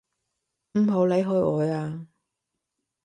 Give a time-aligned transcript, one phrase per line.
[0.79, 2.07] 唔好離開我啊！